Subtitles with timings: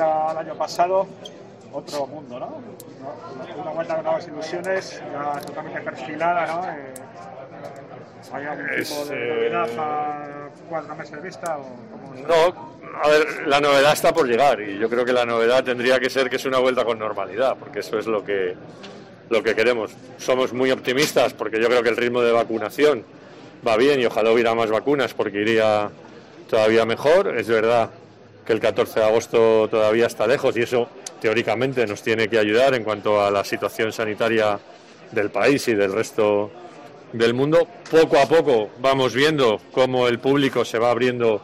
[0.00, 1.06] al año pasado,
[1.72, 2.62] otro mundo, ¿no?
[3.60, 6.68] Una vuelta con nuevas ilusiones, ya totalmente perfilada, ¿no?
[6.68, 6.94] Eh,
[8.32, 11.58] ¿Hay algún tipo de eh, novedad a cuatro meses de vista?
[11.58, 12.28] O cómo está?
[12.28, 16.00] No, a ver, la novedad está por llegar y yo creo que la novedad tendría
[16.00, 18.54] que ser que es una vuelta con normalidad, porque eso es lo que,
[19.28, 19.92] lo que queremos.
[20.16, 23.04] Somos muy optimistas porque yo creo que el ritmo de vacunación
[23.66, 25.90] va bien y ojalá hubiera más vacunas porque iría
[26.48, 27.36] todavía mejor.
[27.36, 27.90] Es verdad
[28.44, 30.88] que el 14 de agosto todavía está lejos y eso
[31.20, 34.58] teóricamente nos tiene que ayudar en cuanto a la situación sanitaria
[35.10, 36.50] del país y del resto
[37.12, 37.66] del mundo.
[37.90, 41.40] Poco a poco vamos viendo cómo el público se va abriendo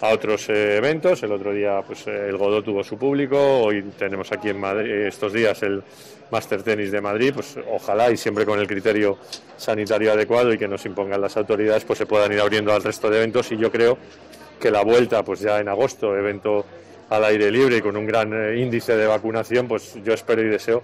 [0.00, 1.22] a otros eh, eventos.
[1.22, 4.90] El otro día pues, eh, el Godó tuvo su público, hoy tenemos aquí en Madrid,
[4.90, 5.82] eh, estos días el
[6.30, 9.18] Master Tennis de Madrid, pues ojalá y siempre con el criterio
[9.56, 13.08] sanitario adecuado y que nos impongan las autoridades, pues se puedan ir abriendo al resto
[13.08, 13.96] de eventos y yo creo
[14.64, 16.64] que la vuelta, pues ya en agosto, evento
[17.10, 20.46] al aire libre y con un gran eh, índice de vacunación, pues yo espero y
[20.46, 20.82] deseo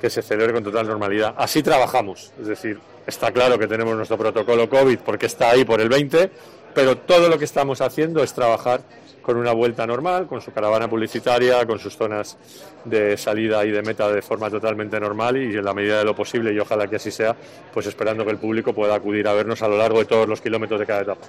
[0.00, 1.34] que se celebre con total normalidad.
[1.36, 5.80] Así trabajamos, es decir, está claro que tenemos nuestro protocolo COVID porque está ahí por
[5.80, 6.30] el 20,
[6.72, 8.82] pero todo lo que estamos haciendo es trabajar
[9.22, 12.38] con una vuelta normal, con su caravana publicitaria, con sus zonas
[12.84, 16.14] de salida y de meta de forma totalmente normal y en la medida de lo
[16.14, 17.34] posible, y ojalá que así sea,
[17.74, 20.40] pues esperando que el público pueda acudir a vernos a lo largo de todos los
[20.40, 21.26] kilómetros de cada etapa.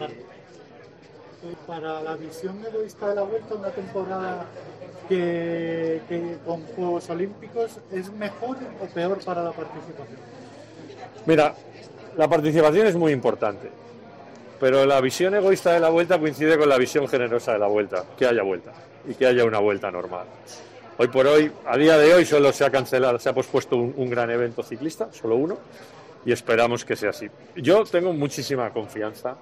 [0.00, 4.46] Eh, para la visión egoísta de la vuelta, una temporada
[5.08, 10.18] que, que con Juegos Olímpicos es mejor o peor para la participación.
[11.26, 11.54] Mira,
[12.16, 13.70] la participación es muy importante,
[14.58, 18.04] pero la visión egoísta de la vuelta coincide con la visión generosa de la vuelta,
[18.16, 18.72] que haya vuelta
[19.06, 20.26] y que haya una vuelta normal.
[20.96, 23.92] Hoy por hoy, a día de hoy, solo se ha cancelado, se ha pospuesto un,
[23.96, 25.58] un gran evento ciclista, solo uno,
[26.24, 27.28] y esperamos que sea así.
[27.56, 29.36] Yo tengo muchísima confianza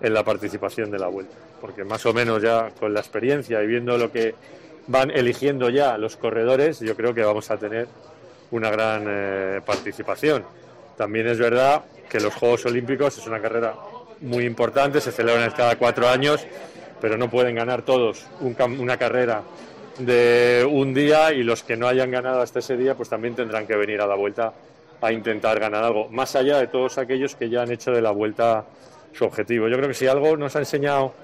[0.00, 3.66] en la participación de la vuelta, porque más o menos ya con la experiencia y
[3.66, 4.34] viendo lo que
[4.86, 7.88] van eligiendo ya los corredores, yo creo que vamos a tener
[8.50, 10.44] una gran eh, participación.
[10.96, 13.74] También es verdad que los Juegos Olímpicos es una carrera
[14.20, 16.46] muy importante, se celebran cada cuatro años,
[17.00, 19.42] pero no pueden ganar todos una carrera
[19.98, 23.66] de un día y los que no hayan ganado hasta ese día, pues también tendrán
[23.66, 24.52] que venir a la vuelta
[25.00, 28.10] a intentar ganar algo, más allá de todos aquellos que ya han hecho de la
[28.10, 28.64] vuelta
[29.12, 29.68] su objetivo.
[29.68, 31.14] Yo creo que si algo nos ha enseñado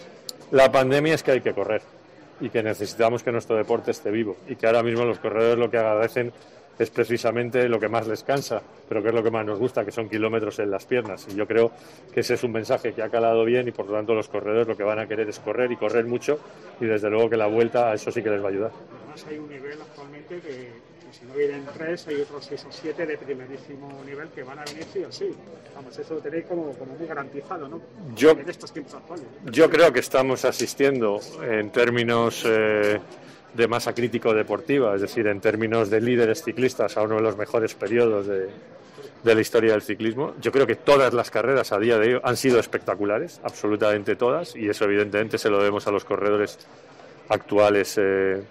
[0.51, 1.83] la pandemia es que hay que correr
[2.41, 5.71] y que necesitamos que nuestro deporte esté vivo y que ahora mismo los corredores lo
[5.71, 6.33] que agradecen
[6.81, 9.85] es precisamente lo que más les cansa, pero que es lo que más nos gusta,
[9.85, 11.27] que son kilómetros en las piernas.
[11.31, 11.73] Y yo creo
[12.11, 14.67] que ese es un mensaje que ha calado bien y por lo tanto los corredores
[14.67, 16.41] lo que van a querer es correr y correr mucho
[16.81, 18.71] y desde luego que la vuelta a eso sí que les va a ayudar.
[18.99, 20.71] Además hay un nivel actualmente que,
[21.13, 24.65] si no vienen tres, hay otros seis o siete de primerísimo nivel que van a
[24.65, 25.31] venir sí o sí.
[25.75, 27.81] Vamos, eso lo tenéis como, como muy garantizado, ¿no?
[28.15, 29.25] Yo- En estos tiempos actuales.
[29.51, 33.01] Yo creo que estamos asistiendo en términos eh,
[33.55, 37.37] de masa crítico deportiva, es decir, en términos de líderes ciclistas a uno de los
[37.37, 38.49] mejores periodos de,
[39.25, 40.35] de la historia del ciclismo.
[40.41, 44.55] Yo creo que todas las carreras a día de hoy han sido espectaculares, absolutamente todas,
[44.55, 46.59] y eso evidentemente se lo debemos a los corredores
[47.29, 48.43] actuales eh,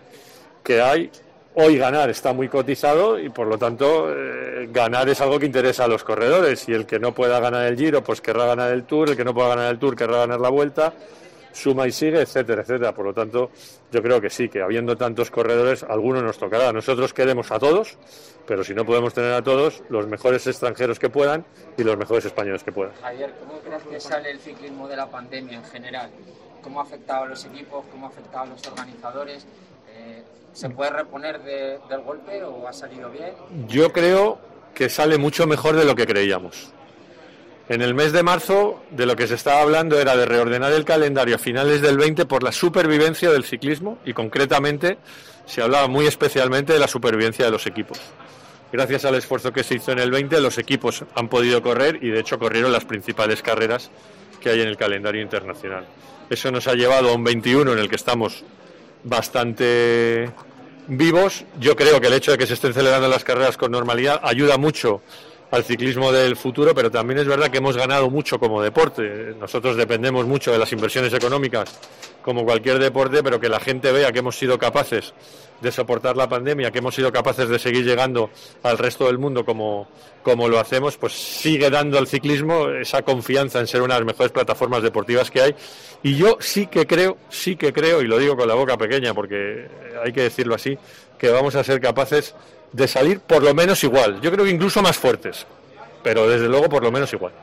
[0.63, 1.09] que hay.
[1.55, 5.85] Hoy ganar está muy cotizado y por lo tanto eh, ganar es algo que interesa
[5.85, 8.83] a los corredores y el que no pueda ganar el Giro pues querrá ganar el
[8.83, 10.93] Tour, el que no pueda ganar el Tour querrá ganar la Vuelta,
[11.51, 12.93] suma y sigue, etcétera, etcétera.
[12.93, 13.49] Por lo tanto,
[13.91, 16.71] yo creo que sí, que habiendo tantos corredores, alguno nos tocará.
[16.71, 17.97] Nosotros queremos a todos,
[18.45, 21.45] pero si no podemos tener a todos, los mejores extranjeros que puedan
[21.77, 22.93] y los mejores españoles que puedan.
[23.01, 26.11] Javier, ¿cómo crees que sale el ciclismo de la pandemia en general?
[26.61, 27.85] ¿Cómo ha afectado a los equipos?
[27.91, 29.45] ¿Cómo ha afectado a los organizadores?
[30.53, 33.33] ¿Se puede reponer de- del golpe o ha salido bien?
[33.67, 34.39] Yo creo
[34.73, 36.71] que sale mucho mejor de lo que creíamos.
[37.69, 40.85] En el mes de marzo, de lo que se estaba hablando era de reordenar el
[40.85, 44.97] calendario a finales del 20 por la supervivencia del ciclismo y concretamente
[45.45, 47.99] se hablaba muy especialmente de la supervivencia de los equipos.
[48.71, 52.09] Gracias al esfuerzo que se hizo en el 20, los equipos han podido correr y
[52.09, 53.91] de hecho corrieron las principales carreras
[54.41, 55.85] que hay en el calendario internacional.
[56.29, 58.43] Eso nos ha llevado a un 21 en el que estamos
[59.03, 60.29] bastante
[60.87, 61.45] vivos.
[61.59, 64.57] Yo creo que el hecho de que se estén celebrando las carreras con normalidad ayuda
[64.57, 65.01] mucho
[65.51, 69.33] al ciclismo del futuro, pero también es verdad que hemos ganado mucho como deporte.
[69.39, 71.79] Nosotros dependemos mucho de las inversiones económicas
[72.29, 75.15] como cualquier deporte, pero que la gente vea que hemos sido capaces
[75.61, 78.29] de soportar la pandemia, que hemos sido capaces de seguir llegando
[78.61, 79.87] al resto del mundo como,
[80.21, 84.05] como lo hacemos, pues sigue dando al ciclismo esa confianza en ser una de las
[84.05, 85.55] mejores plataformas deportivas que hay.
[86.03, 89.15] Y yo sí que creo, sí que creo, y lo digo con la boca pequeña
[89.15, 89.67] porque
[90.05, 90.77] hay que decirlo así,
[91.17, 92.35] que vamos a ser capaces
[92.71, 94.21] de salir por lo menos igual.
[94.21, 95.47] Yo creo que incluso más fuertes,
[96.03, 97.33] pero desde luego por lo menos igual.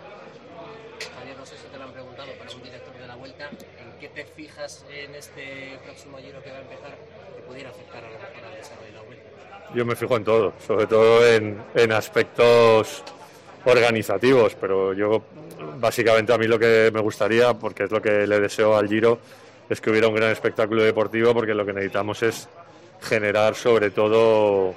[1.19, 3.99] Javier, no sé si te lo han preguntado, pero un director de la vuelta, ¿en
[3.99, 6.97] qué te fijas en este próximo giro que va a empezar
[7.37, 9.25] que pudiera afectar a lo mejor al desarrollo de la vuelta?
[9.77, 13.05] Yo me fijo en todo, sobre todo en, en aspectos
[13.67, 15.23] organizativos, pero yo
[15.79, 19.19] básicamente a mí lo que me gustaría, porque es lo que le deseo al Giro,
[19.69, 22.49] es que hubiera un gran espectáculo deportivo, porque lo que necesitamos es
[23.03, 24.75] generar sobre todo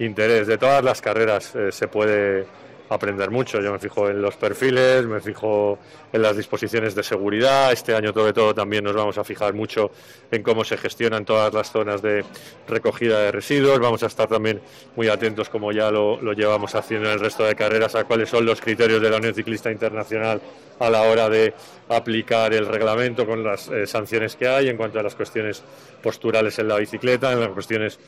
[0.00, 0.48] interés.
[0.48, 2.44] De todas las carreras eh, se puede
[2.90, 3.60] aprender mucho.
[3.60, 5.78] Yo me fijo en los perfiles, me fijo
[6.12, 7.72] en las disposiciones de seguridad.
[7.72, 9.90] Este año, sobre todo, también nos vamos a fijar mucho
[10.30, 12.24] en cómo se gestionan todas las zonas de
[12.68, 13.78] recogida de residuos.
[13.78, 14.60] Vamos a estar también
[14.96, 18.28] muy atentos, como ya lo, lo llevamos haciendo en el resto de carreras, a cuáles
[18.28, 20.40] son los criterios de la Unión Ciclista Internacional
[20.80, 21.52] a la hora de
[21.88, 25.62] aplicar el reglamento con las eh, sanciones que hay en cuanto a las cuestiones
[26.02, 27.98] posturales en la bicicleta, en las cuestiones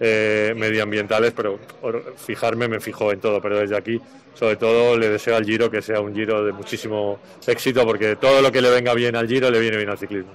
[0.00, 1.58] eh, medioambientales, pero
[2.16, 4.00] fijarme me fijo en todo, pero desde aquí
[4.34, 8.40] sobre todo le deseo al Giro que sea un Giro de muchísimo éxito porque todo
[8.40, 10.32] lo que le venga bien al Giro le viene bien al ciclismo.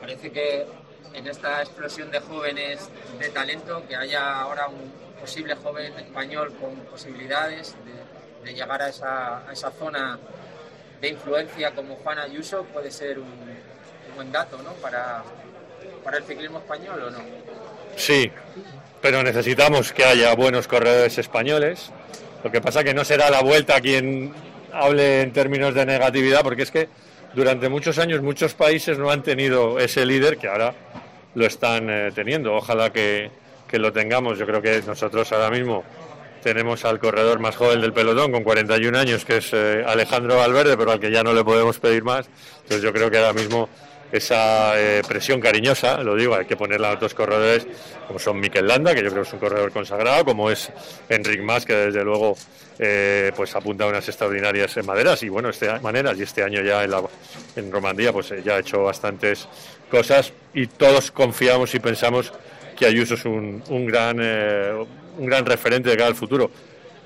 [0.00, 0.66] Parece que
[1.14, 2.88] en esta explosión de jóvenes
[3.18, 8.88] de talento, que haya ahora un posible joven español con posibilidades de, de llegar a
[8.88, 10.18] esa, a esa zona
[11.00, 14.72] de influencia como Juan Ayuso puede ser un, un buen dato ¿no?
[14.74, 15.22] para,
[16.04, 17.18] para el ciclismo español o no.
[17.96, 18.30] Sí,
[19.00, 21.90] pero necesitamos que haya buenos corredores españoles.
[22.44, 24.32] Lo que pasa que no será la vuelta quien
[24.72, 26.88] hable en términos de negatividad, porque es que
[27.34, 30.74] durante muchos años muchos países no han tenido ese líder que ahora
[31.34, 32.54] lo están eh, teniendo.
[32.54, 33.30] Ojalá que,
[33.68, 34.38] que lo tengamos.
[34.38, 35.84] Yo creo que nosotros ahora mismo
[36.42, 40.76] tenemos al corredor más joven del pelotón con 41 años, que es eh, Alejandro Valverde,
[40.76, 42.28] pero al que ya no le podemos pedir más.
[42.62, 43.68] Entonces yo creo que ahora mismo
[44.10, 47.66] esa eh, presión cariñosa, lo digo, hay que ponerla a otros corredores
[48.06, 50.70] como son Mikel Landa, que yo creo que es un corredor consagrado, como es
[51.08, 52.36] Enric Mas, que desde luego
[52.78, 56.84] eh, pues apunta a unas extraordinarias maderas y bueno, este, maneras, y este año ya
[56.84, 56.92] en,
[57.56, 59.46] en Romandía pues eh, ya ha hecho bastantes
[59.90, 62.32] cosas y todos confiamos y pensamos
[62.76, 66.50] que Ayuso es un, un gran, un gran referente de cara al futuro.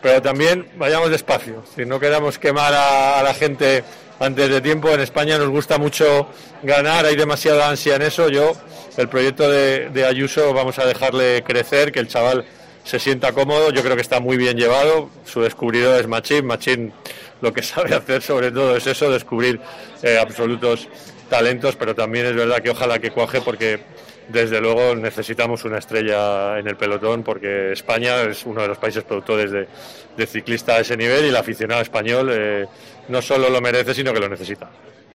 [0.03, 3.85] Pero también vayamos despacio, si no queramos quemar a, a la gente
[4.19, 4.91] antes de tiempo.
[4.91, 6.29] En España nos gusta mucho
[6.62, 8.29] ganar, hay demasiada ansia en eso.
[8.29, 8.53] Yo,
[8.97, 12.44] el proyecto de, Ayuso, vamos a dejarle crecer, que el chaval
[12.85, 13.70] se sienta cómodo.
[13.70, 15.11] Yo creo que está muy bien llevado.
[15.25, 16.47] Su descubridor es Machín.
[16.47, 16.93] Machín
[17.41, 19.61] lo que sabe hacer sobre todo es eso, descubrir
[20.03, 20.88] eh, absolutos
[21.29, 23.81] talentos, pero también es verdad que ojalá que cuaje porque
[24.29, 29.05] desde luego necesitamos una estrella en el pelotón porque España es uno de los países
[29.05, 29.69] productores de,
[30.17, 32.67] de ciclista a ese nivel y el aficionado español eh,
[33.09, 34.71] no solo lo merece, sino que lo necesita.